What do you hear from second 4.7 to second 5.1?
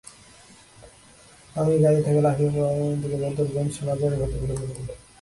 পড়ি।